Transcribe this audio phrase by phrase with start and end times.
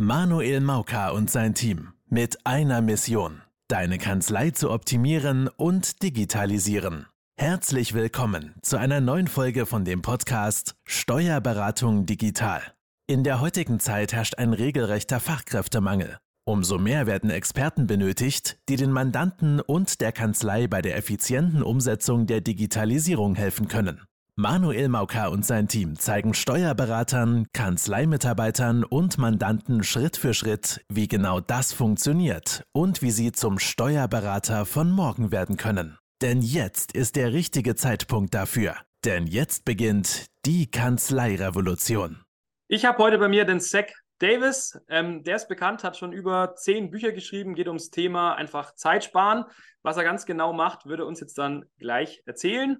[0.00, 7.06] Manuel Mauka und sein Team mit einer Mission, deine Kanzlei zu optimieren und digitalisieren.
[7.36, 12.62] Herzlich willkommen zu einer neuen Folge von dem Podcast Steuerberatung digital.
[13.08, 16.18] In der heutigen Zeit herrscht ein regelrechter Fachkräftemangel.
[16.46, 22.28] Umso mehr werden Experten benötigt, die den Mandanten und der Kanzlei bei der effizienten Umsetzung
[22.28, 24.02] der Digitalisierung helfen können.
[24.40, 31.40] Manuel Mauka und sein Team zeigen Steuerberatern, Kanzleimitarbeitern und Mandanten Schritt für Schritt, wie genau
[31.40, 35.98] das funktioniert und wie sie zum Steuerberater von morgen werden können.
[36.22, 38.76] Denn jetzt ist der richtige Zeitpunkt dafür.
[39.04, 42.22] Denn jetzt beginnt die Kanzleirevolution.
[42.68, 44.78] Ich habe heute bei mir den Zack Davis.
[44.88, 49.02] Ähm, der ist bekannt, hat schon über zehn Bücher geschrieben, geht ums Thema einfach Zeit
[49.02, 49.46] sparen.
[49.82, 52.78] Was er ganz genau macht, würde uns jetzt dann gleich erzählen.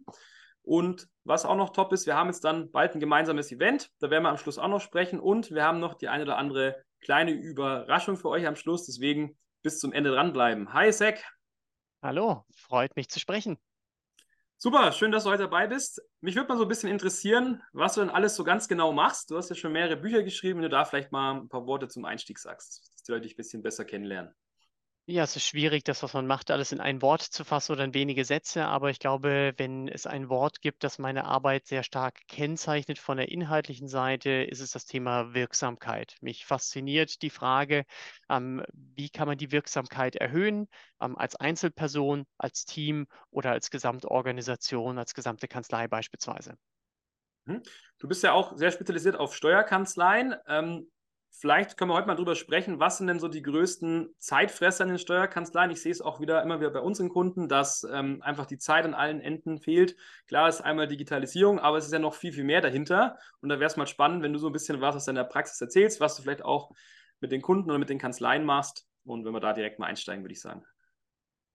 [0.69, 3.91] Und was auch noch top ist, wir haben jetzt dann bald ein gemeinsames Event.
[4.01, 5.19] Da werden wir am Schluss auch noch sprechen.
[5.19, 8.85] Und wir haben noch die eine oder andere kleine Überraschung für euch am Schluss.
[8.85, 10.75] Deswegen bis zum Ende dranbleiben.
[10.75, 11.25] Hi, Zack.
[12.03, 13.57] Hallo, freut mich zu sprechen.
[14.59, 16.03] Super, schön, dass du heute dabei bist.
[16.21, 19.31] Mich würde mal so ein bisschen interessieren, was du denn alles so ganz genau machst.
[19.31, 21.89] Du hast ja schon mehrere Bücher geschrieben, wenn du da vielleicht mal ein paar Worte
[21.89, 24.35] zum Einstieg sagst, dass die Leute dich ein bisschen besser kennenlernen.
[25.11, 27.83] Ja, es ist schwierig, das, was man macht, alles in ein Wort zu fassen oder
[27.83, 28.67] in wenige Sätze.
[28.67, 33.17] Aber ich glaube, wenn es ein Wort gibt, das meine Arbeit sehr stark kennzeichnet von
[33.17, 36.17] der inhaltlichen Seite, ist es das Thema Wirksamkeit.
[36.21, 37.87] Mich fasziniert die Frage,
[38.29, 40.69] ähm, wie kann man die Wirksamkeit erhöhen,
[41.01, 46.59] ähm, als Einzelperson, als Team oder als Gesamtorganisation, als gesamte Kanzlei beispielsweise.
[47.47, 47.63] Mhm.
[47.99, 50.35] Du bist ja auch sehr spezialisiert auf Steuerkanzleien.
[50.47, 50.91] Ähm,
[51.41, 54.91] Vielleicht können wir heute mal drüber sprechen, was sind denn so die größten Zeitfresser in
[54.91, 55.71] den Steuerkanzleien?
[55.71, 58.85] Ich sehe es auch wieder immer wieder bei unseren Kunden, dass ähm, einfach die Zeit
[58.85, 59.95] an allen Enden fehlt.
[60.27, 63.19] Klar ist einmal Digitalisierung, aber es ist ja noch viel, viel mehr dahinter.
[63.41, 65.61] Und da wäre es mal spannend, wenn du so ein bisschen was aus deiner Praxis
[65.61, 66.73] erzählst, was du vielleicht auch
[67.21, 68.89] mit den Kunden oder mit den Kanzleien machst.
[69.05, 70.65] Und wenn wir da direkt mal einsteigen, würde ich sagen.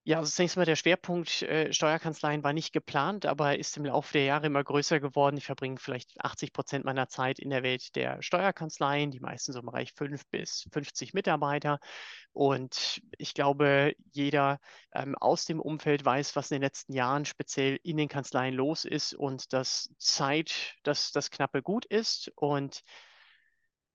[0.06, 4.12] Ja, also zunächst mal der Schwerpunkt äh, Steuerkanzleien war nicht geplant, aber ist im Laufe
[4.12, 5.38] der Jahre immer größer geworden.
[5.38, 9.60] Ich verbringe vielleicht 80 Prozent meiner Zeit in der Welt der Steuerkanzleien, die meisten so
[9.60, 11.78] im Bereich 5 bis 50 Mitarbeiter.
[12.34, 14.60] Und ich glaube, jeder
[14.92, 18.84] ähm, aus dem Umfeld weiß, was in den letzten Jahren speziell in den Kanzleien los
[18.84, 22.30] ist und dass Zeit dass das knappe Gut ist.
[22.36, 22.82] Und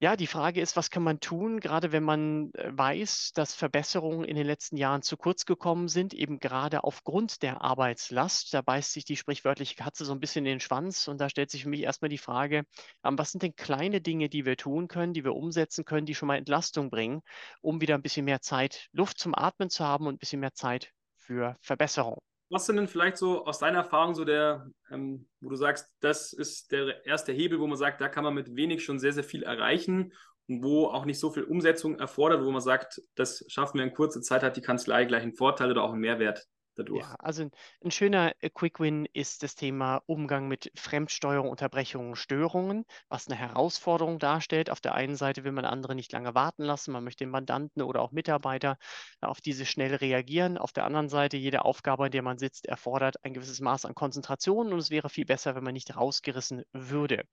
[0.02, 4.24] ja, die Frage ist, was kann man tun, gerade wenn man äh, weiß, dass Verbesserungen
[4.24, 8.54] in den letzten Jahren zu kurz gekommen sind, eben gerade aufgrund der Arbeitslast.
[8.54, 11.52] Da beißt sich die sprichwörtliche Katze so ein bisschen in den Schwanz und da stellt
[11.52, 12.64] sich für mich erstmal die Frage,
[13.04, 16.16] ähm, was sind denn kleine Dinge, die wir tun können, die wir umsetzen können, die
[16.16, 17.22] schon mal Entlastung bringen,
[17.62, 20.54] um wieder ein bisschen mehr Zeit, Luft zum Atmen zu haben und ein bisschen mehr
[20.54, 22.20] Zeit für Verbesserung.
[22.50, 26.34] Was sind denn vielleicht so aus deiner Erfahrung so der, ähm, wo du sagst, das
[26.34, 29.24] ist der erste Hebel, wo man sagt, da kann man mit wenig schon sehr, sehr
[29.24, 30.14] viel erreichen
[30.48, 33.94] und wo auch nicht so viel Umsetzung erfordert, wo man sagt, das schaffen wir in
[33.94, 36.48] kurzer Zeit, hat die Kanzlei gleich einen Vorteil oder auch einen Mehrwert
[36.80, 37.06] dadurch.
[37.06, 37.52] Ja, also ein,
[37.84, 43.36] ein schöner äh, Quick Win ist das Thema Umgang mit Fremdsteuerung, Unterbrechungen, Störungen, was eine
[43.36, 44.72] Herausforderung darstellt.
[44.72, 47.84] Auf der einen Seite will man andere nicht lange warten lassen, man möchte den Mandanten
[47.84, 48.78] oder auch Mitarbeiter
[49.22, 50.58] auf diese schnell reagieren.
[50.58, 53.94] Auf der anderen Seite, jede Aufgabe, in der man sitzt, erfordert ein gewisses Maß an
[53.94, 57.24] Konzentration und es wäre viel besser, wenn man nicht rausgerissen würde.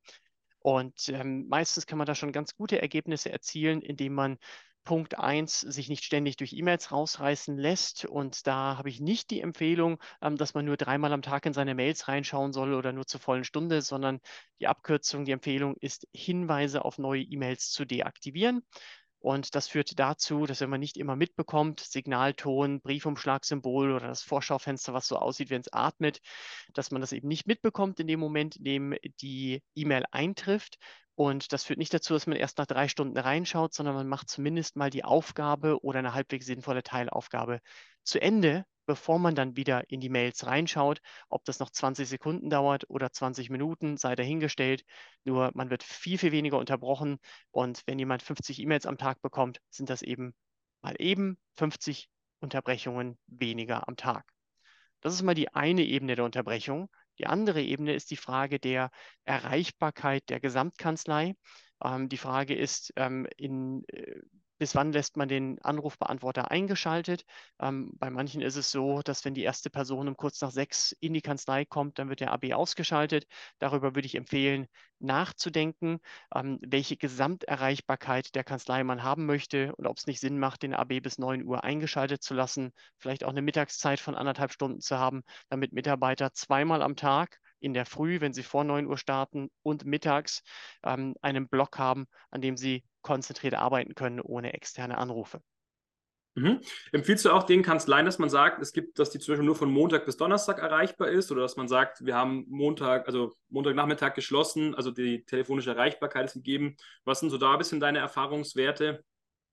[0.67, 4.37] Und ähm, meistens kann man da schon ganz gute Ergebnisse erzielen, indem man
[4.83, 8.05] Punkt 1 sich nicht ständig durch E-Mails rausreißen lässt.
[8.05, 11.53] Und da habe ich nicht die Empfehlung, ähm, dass man nur dreimal am Tag in
[11.53, 14.19] seine Mails reinschauen soll oder nur zur vollen Stunde, sondern
[14.59, 18.65] die Abkürzung, die Empfehlung ist, Hinweise auf neue E-Mails zu deaktivieren.
[19.27, 24.95] Und das führt dazu, dass wenn man nicht immer mitbekommt, Signalton, Briefumschlagsymbol oder das Vorschaufenster,
[24.95, 26.21] was so aussieht, wenn es atmet,
[26.75, 30.79] dass man das eben nicht mitbekommt in dem Moment, in dem die E-Mail eintrifft.
[31.17, 34.31] Und das führt nicht dazu, dass man erst nach drei Stunden reinschaut, sondern man macht
[34.31, 37.59] zumindest mal die Aufgabe oder eine halbwegs sinnvolle Teilaufgabe
[38.05, 41.01] zu Ende, bevor man dann wieder in die Mails reinschaut.
[41.29, 44.85] Ob das noch 20 Sekunden dauert oder 20 Minuten, sei dahingestellt.
[45.25, 47.19] Nur man wird viel, viel weniger unterbrochen.
[47.51, 50.35] Und wenn jemand 50 E-Mails am Tag bekommt, sind das eben
[50.81, 52.09] mal eben 50
[52.41, 54.25] Unterbrechungen weniger am Tag.
[55.01, 56.89] Das ist mal die eine Ebene der Unterbrechung.
[57.19, 58.91] Die andere Ebene ist die Frage der
[59.25, 61.35] Erreichbarkeit der Gesamtkanzlei.
[61.83, 64.21] Ähm, die Frage ist, ähm, in, äh,
[64.59, 67.25] bis wann lässt man den Anrufbeantworter eingeschaltet?
[67.61, 70.93] Ähm, bei manchen ist es so, dass wenn die erste Person um kurz nach sechs
[71.01, 73.27] in die Kanzlei kommt, dann wird der AB ausgeschaltet.
[73.59, 74.67] Darüber würde ich empfehlen,
[74.99, 75.99] nachzudenken,
[76.35, 80.75] ähm, welche Gesamterreichbarkeit der Kanzlei man haben möchte und ob es nicht Sinn macht, den
[80.75, 84.99] AB bis 9 Uhr eingeschaltet zu lassen, vielleicht auch eine Mittagszeit von anderthalb Stunden zu
[84.99, 89.51] haben, damit Mitarbeiter zweimal am Tag in der Früh, wenn sie vor 9 Uhr starten
[89.63, 90.43] und mittags
[90.83, 95.41] ähm, einen Block haben, an dem sie konzentriert arbeiten können ohne externe Anrufe.
[96.35, 96.61] Mhm.
[96.93, 99.55] Empfiehlst du auch den Kanzleien, dass man sagt, es gibt, dass die zum Beispiel nur
[99.55, 104.15] von Montag bis Donnerstag erreichbar ist oder dass man sagt, wir haben Montag, also Montagnachmittag
[104.15, 106.77] geschlossen, also die telefonische Erreichbarkeit ist gegeben.
[107.05, 109.05] Was sind so da ein bisschen deine Erfahrungswerte?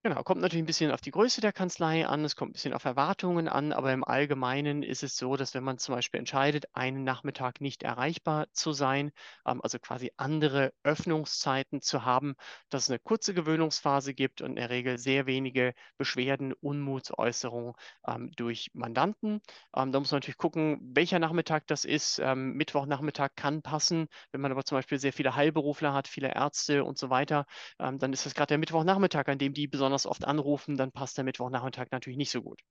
[0.05, 2.73] Genau, kommt natürlich ein bisschen auf die Größe der Kanzlei an, es kommt ein bisschen
[2.73, 6.65] auf Erwartungen an, aber im Allgemeinen ist es so, dass wenn man zum Beispiel entscheidet,
[6.73, 9.11] einen Nachmittag nicht erreichbar zu sein,
[9.47, 12.35] ähm, also quasi andere Öffnungszeiten zu haben,
[12.69, 17.71] dass es eine kurze Gewöhnungsphase gibt und in der Regel sehr wenige Beschwerden, Unmutsäußerungen
[18.05, 19.39] ähm, durch Mandanten.
[19.73, 22.19] Ähm, da muss man natürlich gucken, welcher Nachmittag das ist.
[22.35, 24.07] Mittwochnachmittag kann passen.
[24.33, 27.45] Wenn man aber zum Beispiel sehr viele Heilberufler hat, viele Ärzte und so weiter,
[27.77, 31.17] dann ist das gerade der Mittwochnachmittag, an dem die besonders besonders oft anrufen, dann passt
[31.17, 32.61] der Mittwochnachmittag natürlich nicht so gut.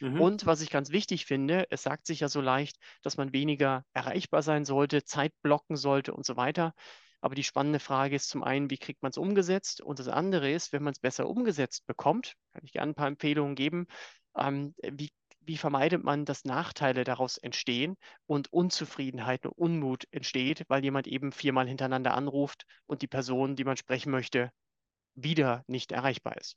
[0.00, 0.20] Mhm.
[0.20, 3.84] Und was ich ganz wichtig finde, es sagt sich ja so leicht, dass man weniger
[3.94, 6.72] erreichbar sein sollte, Zeit blocken sollte und so weiter.
[7.20, 9.80] Aber die spannende Frage ist zum einen, wie kriegt man es umgesetzt?
[9.80, 13.08] Und das andere ist, wenn man es besser umgesetzt bekommt, kann ich gerne ein paar
[13.08, 13.86] Empfehlungen geben,
[14.36, 15.10] ähm, wie,
[15.40, 17.96] wie vermeidet man, dass Nachteile daraus entstehen
[18.26, 23.64] und Unzufriedenheit und Unmut entsteht, weil jemand eben viermal hintereinander anruft und die Person, die
[23.64, 24.50] man sprechen möchte,
[25.16, 26.56] wieder nicht erreichbar ist.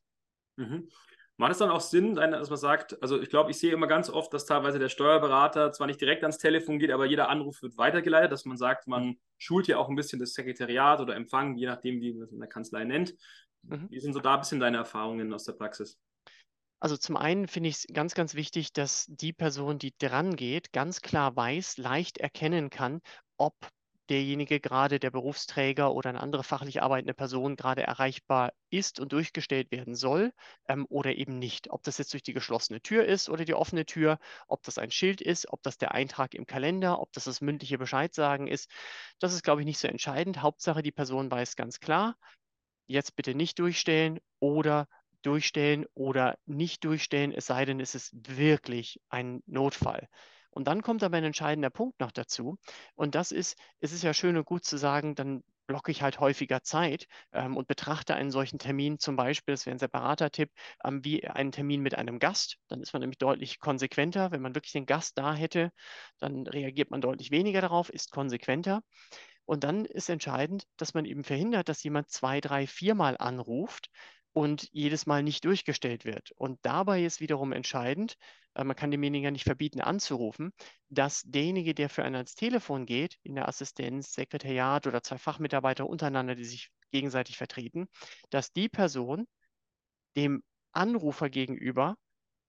[0.58, 0.90] Mhm.
[1.38, 4.10] Macht es dann auch Sinn, dass man sagt, also ich glaube, ich sehe immer ganz
[4.10, 7.78] oft, dass teilweise der Steuerberater zwar nicht direkt ans Telefon geht, aber jeder Anruf wird
[7.78, 11.68] weitergeleitet, dass man sagt, man schult ja auch ein bisschen das Sekretariat oder Empfang, je
[11.68, 13.16] nachdem, wie man es in der Kanzlei nennt.
[13.62, 13.88] Mhm.
[13.90, 15.98] Wie sind so da ein bisschen deine Erfahrungen aus der Praxis?
[16.82, 20.74] Also zum einen finde ich es ganz, ganz wichtig, dass die Person, die dran geht,
[20.74, 23.00] ganz klar weiß, leicht erkennen kann,
[23.38, 23.56] ob
[24.10, 29.72] derjenige gerade, der Berufsträger oder eine andere fachlich arbeitende Person gerade erreichbar ist und durchgestellt
[29.72, 30.34] werden soll
[30.68, 31.70] ähm, oder eben nicht.
[31.70, 34.92] Ob das jetzt durch die geschlossene Tür ist oder die offene Tür, ob das ein
[34.92, 38.70] Schild ist, ob das der Eintrag im Kalender, ob das das mündliche Bescheidsagen ist,
[39.20, 40.42] das ist, glaube ich, nicht so entscheidend.
[40.42, 42.18] Hauptsache, die Person weiß ganz klar,
[42.88, 44.88] jetzt bitte nicht durchstellen oder
[45.22, 50.08] durchstellen oder nicht durchstellen, es sei denn, es ist wirklich ein Notfall.
[50.60, 52.58] Und dann kommt aber ein entscheidender Punkt noch dazu.
[52.96, 56.20] Und das ist, es ist ja schön und gut zu sagen, dann blocke ich halt
[56.20, 60.52] häufiger Zeit ähm, und betrachte einen solchen Termin zum Beispiel, das wäre ein separater Tipp,
[60.84, 62.58] ähm, wie einen Termin mit einem Gast.
[62.68, 64.32] Dann ist man nämlich deutlich konsequenter.
[64.32, 65.72] Wenn man wirklich den Gast da hätte,
[66.18, 68.82] dann reagiert man deutlich weniger darauf, ist konsequenter.
[69.46, 73.90] Und dann ist entscheidend, dass man eben verhindert, dass jemand zwei, drei, viermal anruft,
[74.40, 76.32] und jedes Mal nicht durchgestellt wird.
[76.32, 78.16] Und dabei ist wiederum entscheidend,
[78.54, 80.54] äh, man kann demjenigen ja nicht verbieten anzurufen,
[80.88, 85.90] dass derjenige, der für einen ans Telefon geht, in der Assistenz, Sekretariat oder zwei Fachmitarbeiter
[85.90, 87.90] untereinander, die sich gegenseitig vertreten,
[88.30, 89.28] dass die Person
[90.16, 90.42] dem
[90.72, 91.98] Anrufer gegenüber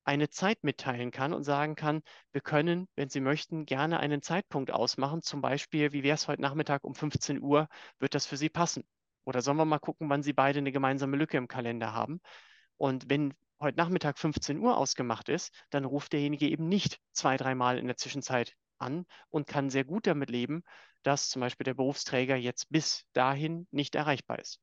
[0.05, 4.71] eine Zeit mitteilen kann und sagen kann, wir können, wenn Sie möchten, gerne einen Zeitpunkt
[4.71, 5.23] ausmachen.
[5.23, 7.67] Zum Beispiel, wie wäre es heute Nachmittag um 15 Uhr,
[7.99, 8.85] wird das für Sie passen?
[9.25, 12.21] Oder sollen wir mal gucken, wann Sie beide eine gemeinsame Lücke im Kalender haben?
[12.77, 17.79] Und wenn heute Nachmittag 15 Uhr ausgemacht ist, dann ruft derjenige eben nicht zwei, dreimal
[17.79, 20.63] in der Zwischenzeit an und kann sehr gut damit leben,
[21.03, 24.61] dass zum Beispiel der Berufsträger jetzt bis dahin nicht erreichbar ist.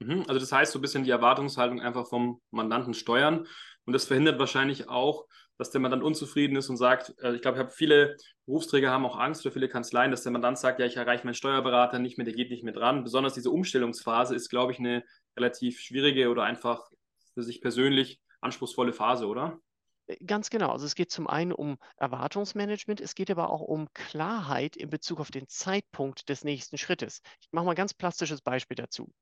[0.00, 3.46] Mhm, also das heißt, so ein bisschen die Erwartungshaltung einfach vom Mandanten steuern.
[3.86, 5.26] Und das verhindert wahrscheinlich auch,
[5.58, 8.16] dass der Mandant unzufrieden ist und sagt, äh, ich glaube, ich habe viele
[8.46, 11.34] Berufsträger haben auch Angst oder viele Kanzleien, dass der Mandant sagt, ja, ich erreiche meinen
[11.34, 13.04] Steuerberater nicht mehr, der geht nicht mehr dran.
[13.04, 15.04] Besonders diese Umstellungsphase ist, glaube ich, eine
[15.36, 16.88] relativ schwierige oder einfach
[17.34, 19.58] für sich persönlich anspruchsvolle Phase, oder?
[20.06, 20.70] Äh, ganz genau.
[20.70, 25.20] Also es geht zum einen um Erwartungsmanagement, es geht aber auch um Klarheit in Bezug
[25.20, 27.20] auf den Zeitpunkt des nächsten Schrittes.
[27.40, 29.12] Ich mache mal ein ganz plastisches Beispiel dazu.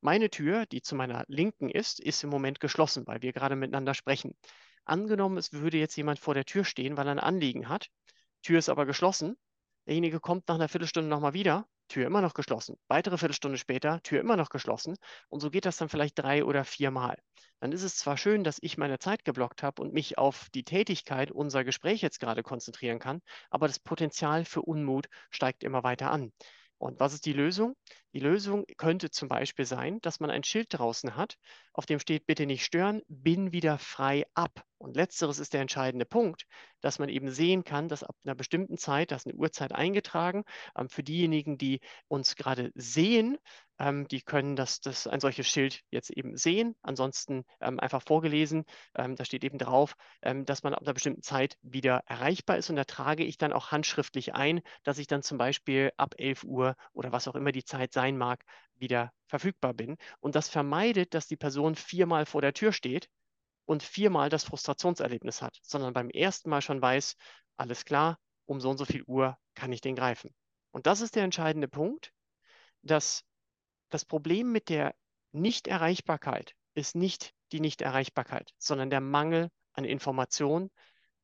[0.00, 3.94] Meine Tür, die zu meiner Linken ist, ist im Moment geschlossen, weil wir gerade miteinander
[3.94, 4.36] sprechen.
[4.86, 7.88] Angenommen, es würde jetzt jemand vor der Tür stehen, weil er ein Anliegen hat.
[8.42, 9.36] Tür ist aber geschlossen.
[9.86, 12.76] Derjenige kommt nach einer Viertelstunde nochmal wieder, Tür immer noch geschlossen.
[12.88, 14.96] Weitere Viertelstunde später, Tür immer noch geschlossen.
[15.28, 17.18] Und so geht das dann vielleicht drei oder viermal.
[17.60, 20.64] Dann ist es zwar schön, dass ich meine Zeit geblockt habe und mich auf die
[20.64, 26.12] Tätigkeit, unser Gespräch jetzt gerade konzentrieren kann, aber das Potenzial für Unmut steigt immer weiter
[26.12, 26.32] an.
[26.78, 27.74] Und was ist die Lösung?
[28.16, 31.36] Die Lösung könnte zum Beispiel sein, dass man ein Schild draußen hat,
[31.74, 34.64] auf dem steht, bitte nicht stören, bin wieder frei ab.
[34.78, 36.46] Und letzteres ist der entscheidende Punkt,
[36.80, 40.44] dass man eben sehen kann, dass ab einer bestimmten Zeit, da ist eine Uhrzeit eingetragen,
[40.76, 43.38] ähm, für diejenigen, die uns gerade sehen,
[43.78, 46.74] ähm, die können das, das, ein solches Schild jetzt eben sehen.
[46.82, 48.64] Ansonsten ähm, einfach vorgelesen.
[48.94, 52.70] Da steht eben drauf, dass man ab einer bestimmten Zeit wieder erreichbar ist.
[52.70, 56.44] Und da trage ich dann auch handschriftlich ein, dass ich dann zum Beispiel ab 11
[56.44, 58.44] Uhr oder was auch immer die Zeit sein mag,
[58.74, 59.96] wieder verfügbar bin.
[60.20, 63.08] Und das vermeidet, dass die Person viermal vor der Tür steht
[63.64, 67.16] und viermal das Frustrationserlebnis hat, sondern beim ersten Mal schon weiß,
[67.56, 70.34] alles klar, um so und so viel Uhr kann ich den greifen.
[70.70, 72.12] Und das ist der entscheidende Punkt,
[72.82, 73.24] dass
[73.88, 74.94] das Problem mit der
[75.32, 80.70] Nichterreichbarkeit ist nicht die Nichterreichbarkeit, sondern der Mangel an Informationen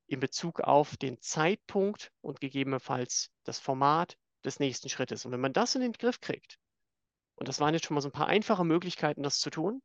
[0.07, 5.25] in Bezug auf den Zeitpunkt und gegebenenfalls das Format des nächsten Schrittes.
[5.25, 6.59] Und wenn man das in den Griff kriegt,
[7.37, 9.83] und das waren jetzt schon mal so ein paar einfache Möglichkeiten, das zu tun,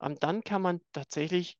[0.00, 1.56] ähm, dann kann man tatsächlich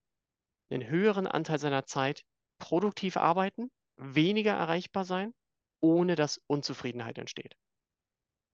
[0.70, 2.22] einen höheren Anteil seiner Zeit
[2.58, 5.32] produktiv arbeiten, weniger erreichbar sein,
[5.80, 7.54] ohne dass Unzufriedenheit entsteht.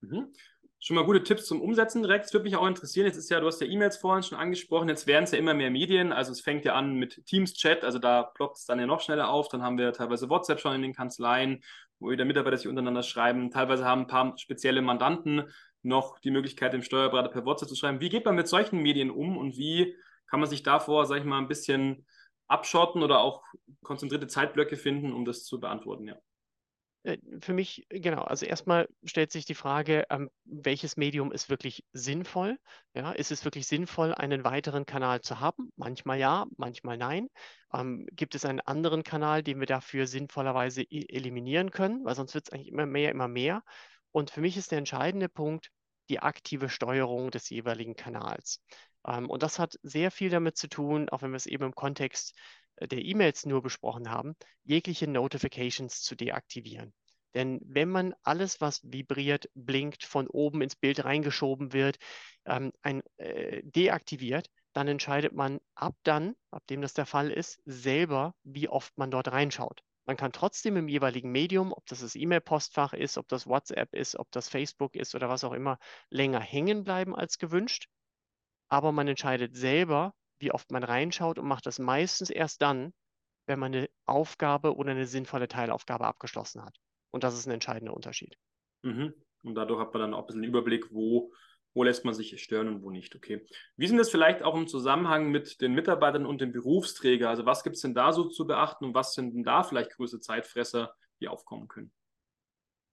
[0.00, 0.32] Mhm.
[0.80, 2.26] Schon mal gute Tipps zum Umsetzen direkt.
[2.26, 4.90] Es würde mich auch interessieren, jetzt ist ja, du hast ja E-Mails vorhin schon angesprochen,
[4.90, 7.98] jetzt werden es ja immer mehr Medien, also es fängt ja an mit Teams-Chat, also
[7.98, 10.82] da ploppt es dann ja noch schneller auf, dann haben wir teilweise WhatsApp schon in
[10.82, 11.64] den Kanzleien,
[12.00, 15.44] wo wieder Mitarbeiter sich untereinander schreiben, teilweise haben ein paar spezielle Mandanten
[15.84, 18.00] noch die Möglichkeit, dem Steuerberater per WhatsApp zu schreiben.
[18.00, 21.24] Wie geht man mit solchen Medien um und wie kann man sich davor, sag ich
[21.24, 22.06] mal, ein bisschen
[22.46, 23.42] abschotten oder auch
[23.82, 26.16] konzentrierte Zeitblöcke finden, um das zu beantworten, ja?
[27.04, 31.84] Äh, für mich, genau, also erstmal stellt sich die Frage, ähm, welches Medium ist wirklich
[31.92, 32.58] sinnvoll?
[32.94, 35.70] Ja, ist es wirklich sinnvoll, einen weiteren Kanal zu haben?
[35.76, 37.28] Manchmal ja, manchmal nein.
[37.72, 42.04] Ähm, gibt es einen anderen Kanal, den wir dafür sinnvollerweise eliminieren können?
[42.04, 43.62] Weil sonst wird es eigentlich immer mehr, immer mehr.
[44.14, 45.70] Und für mich ist der entscheidende Punkt
[46.08, 48.60] die aktive Steuerung des jeweiligen Kanals.
[49.04, 51.74] Ähm, und das hat sehr viel damit zu tun, auch wenn wir es eben im
[51.74, 52.32] Kontext
[52.76, 56.94] äh, der E-Mails nur besprochen haben, jegliche Notifications zu deaktivieren.
[57.34, 61.96] Denn wenn man alles, was vibriert, blinkt, von oben ins Bild reingeschoben wird,
[62.44, 67.60] ähm, ein, äh, deaktiviert, dann entscheidet man ab dann, ab dem das der Fall ist,
[67.64, 69.82] selber, wie oft man dort reinschaut.
[70.06, 74.18] Man kann trotzdem im jeweiligen Medium, ob das das E-Mail-Postfach ist, ob das WhatsApp ist,
[74.18, 75.78] ob das Facebook ist oder was auch immer,
[76.10, 77.88] länger hängen bleiben als gewünscht.
[78.68, 82.92] Aber man entscheidet selber, wie oft man reinschaut und macht das meistens erst dann,
[83.46, 86.76] wenn man eine Aufgabe oder eine sinnvolle Teilaufgabe abgeschlossen hat.
[87.10, 88.36] Und das ist ein entscheidender Unterschied.
[88.82, 89.14] Mhm.
[89.42, 91.32] Und dadurch hat man dann auch ein bisschen Überblick, wo,
[91.74, 93.14] wo lässt man sich stören und wo nicht.
[93.14, 93.44] Okay.
[93.76, 97.28] Wie sind das vielleicht auch im Zusammenhang mit den Mitarbeitern und dem Berufsträger?
[97.28, 99.90] Also was gibt es denn da so zu beachten und was sind denn da vielleicht
[99.90, 101.92] größte Zeitfresser, die aufkommen können?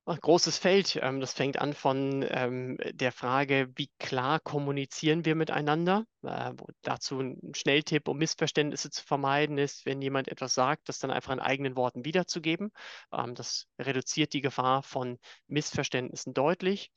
[0.05, 0.99] Ach, großes Feld.
[1.01, 6.05] Ähm, das fängt an von ähm, der Frage, wie klar kommunizieren wir miteinander.
[6.23, 11.11] Äh, dazu ein Schnelltipp, um Missverständnisse zu vermeiden, ist, wenn jemand etwas sagt, das dann
[11.11, 12.71] einfach in eigenen Worten wiederzugeben.
[13.13, 16.91] Ähm, das reduziert die Gefahr von Missverständnissen deutlich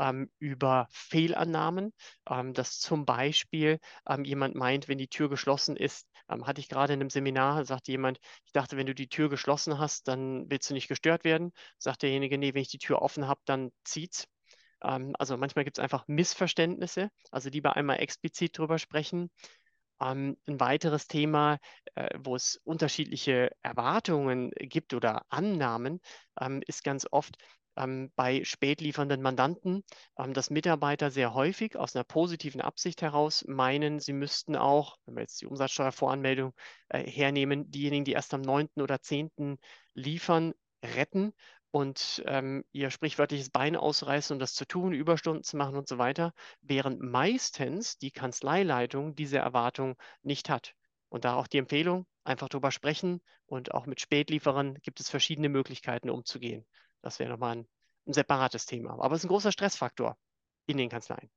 [0.00, 1.92] ähm, über Fehlannahmen,
[2.28, 3.78] ähm, dass zum Beispiel
[4.08, 7.64] ähm, jemand meint, wenn die Tür geschlossen ist, ähm, hatte ich gerade in einem Seminar,
[7.64, 11.24] sagte jemand, ich dachte, wenn du die Tür geschlossen hast, dann willst du nicht gestört
[11.24, 11.52] werden.
[11.78, 14.26] Sagt derjenige, nee, wenn ich die Tür offen habe, dann zieht's.
[14.82, 19.30] Ähm, also manchmal gibt es einfach Missverständnisse, also lieber einmal explizit drüber sprechen.
[20.02, 21.58] Ähm, ein weiteres Thema,
[21.94, 26.00] äh, wo es unterschiedliche Erwartungen gibt oder Annahmen,
[26.40, 27.36] ähm, ist ganz oft,
[27.76, 29.84] ähm, bei spätliefernden Mandanten,
[30.18, 35.16] ähm, dass Mitarbeiter sehr häufig aus einer positiven Absicht heraus meinen, sie müssten auch, wenn
[35.16, 36.52] wir jetzt die Umsatzsteuervoranmeldung
[36.88, 38.68] äh, hernehmen, diejenigen, die erst am 9.
[38.80, 39.58] oder 10.
[39.94, 41.32] liefern, retten
[41.70, 45.98] und ähm, ihr sprichwörtliches Bein ausreißen, um das zu tun, Überstunden zu machen und so
[45.98, 50.74] weiter, während meistens die Kanzleileitung diese Erwartung nicht hat.
[51.08, 55.48] Und da auch die Empfehlung, einfach drüber sprechen und auch mit Spätlieferern gibt es verschiedene
[55.48, 56.64] Möglichkeiten umzugehen.
[57.02, 57.68] Das wäre nochmal ein,
[58.06, 58.92] ein separates Thema.
[59.00, 60.16] Aber es ist ein großer Stressfaktor
[60.66, 61.30] in den Kanzleien.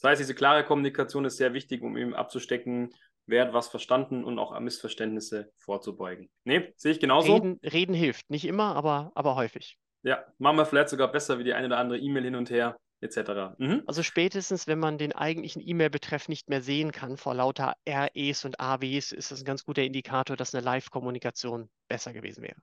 [0.00, 2.94] Das heißt, diese klare Kommunikation ist sehr wichtig, um eben abzustecken,
[3.26, 6.30] wer hat was verstanden und auch Missverständnisse vorzubeugen.
[6.44, 7.34] Nee, sehe ich genauso.
[7.34, 8.28] Reden, reden hilft.
[8.30, 9.78] Nicht immer, aber, aber häufig.
[10.02, 12.78] Ja, machen wir vielleicht sogar besser wie die eine oder andere E-Mail hin und her,
[13.00, 13.54] etc.
[13.58, 13.82] Mhm.
[13.86, 18.58] Also spätestens, wenn man den eigentlichen E-Mail-Betreff nicht mehr sehen kann vor lauter REs und
[18.58, 22.56] AWs, ist das ein ganz guter Indikator, dass eine Live-Kommunikation besser gewesen wäre.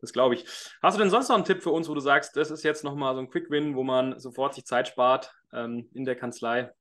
[0.00, 0.44] Das glaube ich.
[0.80, 2.84] Hast du denn sonst noch einen Tipp für uns, wo du sagst, das ist jetzt
[2.84, 6.72] nochmal so ein Quick-Win, wo man sofort sich Zeit spart ähm, in der Kanzlei?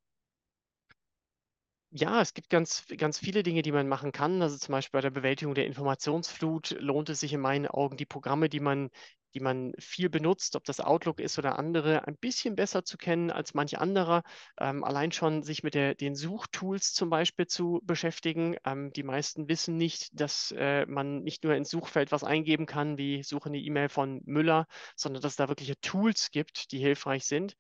[1.92, 4.42] Ja, es gibt ganz, ganz viele Dinge, die man machen kann.
[4.42, 8.06] Also zum Beispiel bei der Bewältigung der Informationsflut lohnt es sich in meinen Augen, die
[8.06, 8.90] Programme, die man
[9.34, 13.32] die man viel benutzt, ob das Outlook ist oder andere, ein bisschen besser zu kennen
[13.32, 14.24] als manch anderer.
[14.60, 18.56] Ähm, allein schon sich mit der, den Suchtools zum Beispiel zu beschäftigen.
[18.66, 22.98] Ähm, die meisten wissen nicht, dass äh, man nicht nur ins Suchfeld was eingeben kann,
[22.98, 24.66] wie suche eine E-Mail von Müller,
[24.96, 27.56] sondern dass es da wirkliche Tools gibt, die hilfreich sind.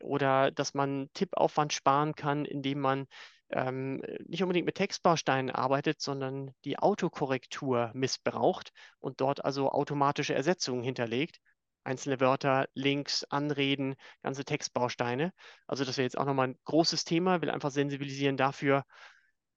[0.00, 3.06] Oder dass man Tippaufwand sparen kann, indem man
[3.52, 10.82] ähm, nicht unbedingt mit Textbausteinen arbeitet, sondern die Autokorrektur missbraucht und dort also automatische Ersetzungen
[10.82, 11.38] hinterlegt.
[11.84, 15.32] Einzelne Wörter, Links, Anreden, ganze Textbausteine.
[15.66, 18.84] Also das wäre jetzt auch nochmal ein großes Thema, will einfach sensibilisieren dafür,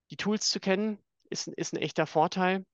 [0.10, 1.00] die Tools zu kennen,
[1.30, 2.66] ist, ist ein echter Vorteil.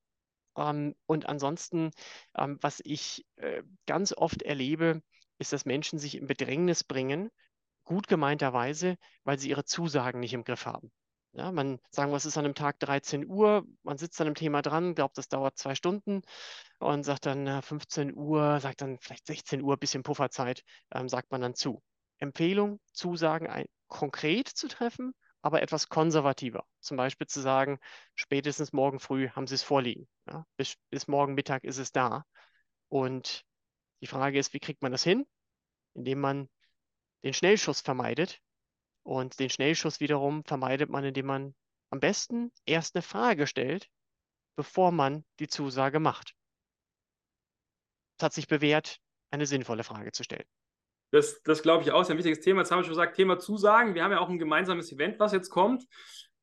[0.58, 1.92] Ähm, und ansonsten,
[2.38, 5.02] ähm, was ich äh, ganz oft erlebe,
[5.38, 7.30] ist, dass Menschen sich in Bedrängnis bringen,
[7.84, 10.92] gut gemeinterweise, weil sie ihre Zusagen nicht im Griff haben.
[11.34, 14.62] Ja, man sagen es ist an einem Tag 13 Uhr, man sitzt an einem Thema
[14.62, 16.24] dran, glaubt, das dauert zwei Stunden
[16.80, 21.42] und sagt dann 15 Uhr, sagt dann vielleicht 16 Uhr, bisschen Pufferzeit, ähm, sagt man
[21.42, 21.82] dann zu.
[22.18, 26.66] Empfehlung, Zusagen ein, konkret zu treffen, aber etwas konservativer.
[26.82, 27.80] Zum Beispiel zu sagen,
[28.16, 30.10] spätestens morgen früh haben Sie es vorliegen.
[30.28, 30.46] Ja?
[30.58, 32.26] Bis, bis morgen Mittag ist es da.
[32.90, 33.46] Und
[34.02, 35.26] die Frage ist, wie kriegt man das hin?
[35.94, 36.50] Indem man
[37.24, 38.42] den Schnellschuss vermeidet
[39.04, 41.56] und den Schnellschuss wiederum vermeidet man, indem man
[41.90, 43.90] am besten erst eine Frage stellt,
[44.56, 46.36] bevor man die Zusage macht.
[48.18, 49.00] Es hat sich bewährt,
[49.32, 50.46] eine sinnvolle Frage zu stellen.
[51.12, 52.62] Das, das glaube ich auch, ist ein wichtiges Thema.
[52.62, 53.96] Jetzt haben wir schon gesagt, Thema Zusagen.
[53.96, 55.86] Wir haben ja auch ein gemeinsames Event, was jetzt kommt.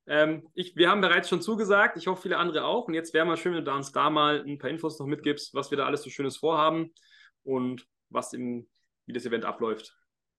[0.05, 2.87] Ähm, ich, wir haben bereits schon zugesagt, ich hoffe, viele andere auch.
[2.87, 5.53] Und jetzt wäre mal schön, wenn du uns da mal ein paar Infos noch mitgibst,
[5.53, 6.93] was wir da alles so Schönes vorhaben
[7.43, 8.67] und was im,
[9.05, 9.95] wie das Event abläuft.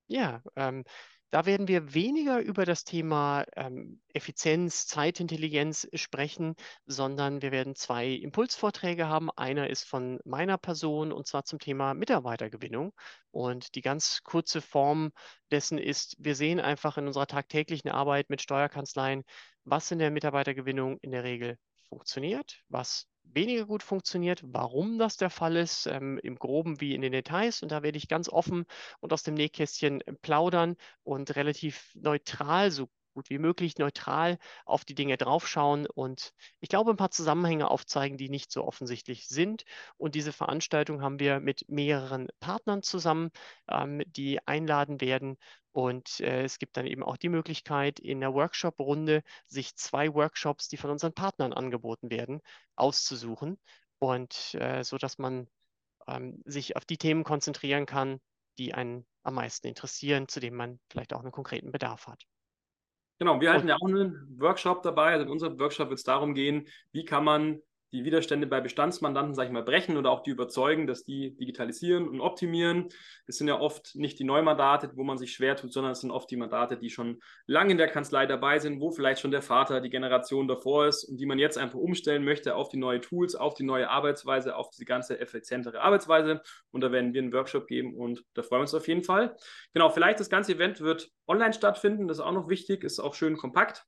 [0.07, 0.85] Ja, ähm,
[1.31, 6.57] da werden wir weniger über das Thema ähm, Effizienz, Zeitintelligenz sprechen,
[6.87, 9.31] sondern wir werden zwei Impulsvorträge haben.
[9.31, 12.93] Einer ist von meiner Person und zwar zum Thema Mitarbeitergewinnung.
[13.31, 15.13] Und die ganz kurze Form
[15.53, 19.23] dessen ist, wir sehen einfach in unserer tagtäglichen Arbeit mit Steuerkanzleien,
[19.65, 21.59] was in der Mitarbeitergewinnung in der Regel
[21.89, 27.03] funktioniert, was weniger gut funktioniert, warum das der Fall ist, ähm, im groben wie in
[27.03, 27.63] den Details.
[27.63, 28.65] Und da werde ich ganz offen
[29.01, 34.85] und aus dem Nähkästchen äh, plaudern und relativ neutral, so gut wie möglich neutral auf
[34.85, 39.65] die Dinge draufschauen und ich glaube, ein paar Zusammenhänge aufzeigen, die nicht so offensichtlich sind.
[39.97, 43.31] Und diese Veranstaltung haben wir mit mehreren Partnern zusammen,
[43.69, 45.37] ähm, die einladen werden,
[45.73, 50.69] und äh, es gibt dann eben auch die Möglichkeit, in der Workshop-Runde sich zwei Workshops,
[50.69, 52.41] die von unseren Partnern angeboten werden,
[52.77, 53.59] auszusuchen.
[53.99, 55.47] Und äh, so dass man
[56.09, 58.21] ähm, sich auf die Themen konzentrieren kann,
[58.59, 62.25] die einen am meisten interessieren, zu denen man vielleicht auch einen konkreten Bedarf hat.
[63.21, 65.13] Genau, wir halten ja auch einen Workshop dabei.
[65.13, 67.61] Also in unserem Workshop wird es darum gehen, wie kann man
[67.93, 72.09] die Widerstände bei Bestandsmandanten, sage ich mal, brechen oder auch die überzeugen, dass die digitalisieren
[72.09, 72.89] und optimieren.
[73.27, 76.11] Es sind ja oft nicht die Neumandate, wo man sich schwer tut, sondern es sind
[76.11, 79.43] oft die Mandate, die schon lange in der Kanzlei dabei sind, wo vielleicht schon der
[79.43, 83.01] Vater die Generation davor ist und die man jetzt einfach umstellen möchte auf die neue
[83.01, 86.43] Tools, auf die neue Arbeitsweise, auf diese ganze effizientere Arbeitsweise.
[86.71, 89.37] Und da werden wir einen Workshop geben und da freuen wir uns auf jeden Fall.
[89.75, 93.15] Genau, vielleicht das ganze Event wird online stattfinden, das ist auch noch wichtig, ist auch
[93.15, 93.87] schön kompakt.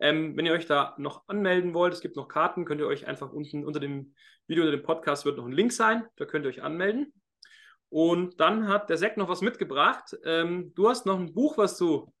[0.00, 3.06] Ähm, wenn ihr euch da noch anmelden wollt, es gibt noch Karten, könnt ihr euch
[3.06, 4.14] einfach unten unter dem
[4.46, 7.12] Video, unter dem Podcast wird noch ein Link sein, da könnt ihr euch anmelden.
[7.88, 10.16] Und dann hat der Sek noch was mitgebracht.
[10.24, 12.12] Ähm, du hast noch ein Buch, was du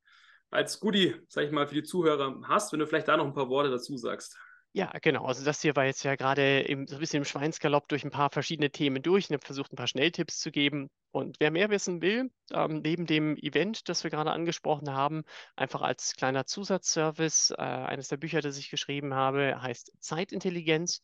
[0.50, 3.34] als Goodie, sag ich mal, für die Zuhörer hast, wenn du vielleicht da noch ein
[3.34, 4.38] paar Worte dazu sagst.
[4.76, 5.24] Ja, genau.
[5.26, 8.10] Also das hier war jetzt ja gerade im, so ein bisschen im Schweinsgalopp durch ein
[8.10, 10.90] paar verschiedene Themen durch und habe versucht, ein paar Schnelltipps zu geben.
[11.12, 15.22] Und wer mehr wissen will, ähm, neben dem Event, das wir gerade angesprochen haben,
[15.54, 21.02] einfach als kleiner Zusatzservice, äh, eines der Bücher, das ich geschrieben habe, heißt Zeitintelligenz,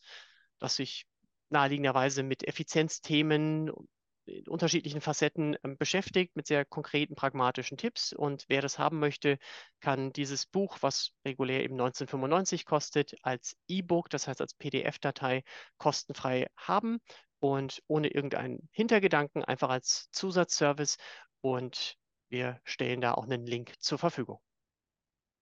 [0.59, 1.05] das sich
[1.49, 3.71] naheliegenderweise mit Effizienzthemen
[4.25, 8.13] in unterschiedlichen Facetten ähm, beschäftigt, mit sehr konkreten, pragmatischen Tipps.
[8.13, 9.37] Und wer das haben möchte,
[9.79, 15.43] kann dieses Buch, was regulär eben 1995 kostet, als E-Book, das heißt als PDF-Datei,
[15.77, 16.99] kostenfrei haben
[17.39, 20.97] und ohne irgendeinen Hintergedanken, einfach als Zusatzservice.
[21.41, 21.95] Und
[22.29, 24.39] wir stellen da auch einen Link zur Verfügung.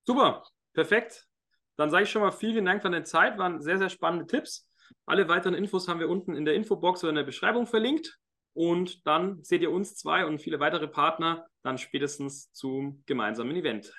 [0.06, 1.28] Super, perfekt.
[1.76, 4.68] Dann sage ich schon mal vielen Dank für deine Zeit, waren sehr, sehr spannende Tipps.
[5.06, 8.20] Alle weiteren Infos haben wir unten in der Infobox oder in der Beschreibung verlinkt.
[8.54, 13.94] Und dann seht ihr uns zwei und viele weitere Partner dann spätestens zum gemeinsamen Event.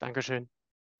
[0.00, 0.48] Dankeschön.